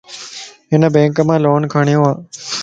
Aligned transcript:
ھن 0.71 0.81
بينڪ 0.93 1.15
مان 1.27 1.39
لون 1.43 1.63
کَڙيوَ 1.71 2.09